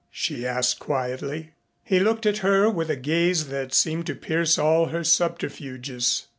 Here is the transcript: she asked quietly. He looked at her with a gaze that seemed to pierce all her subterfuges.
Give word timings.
she 0.09 0.47
asked 0.47 0.79
quietly. 0.79 1.51
He 1.83 1.99
looked 1.99 2.25
at 2.25 2.39
her 2.39 2.67
with 2.71 2.89
a 2.89 2.95
gaze 2.95 3.49
that 3.49 3.71
seemed 3.71 4.07
to 4.07 4.15
pierce 4.15 4.57
all 4.57 4.87
her 4.87 5.03
subterfuges. 5.03 6.25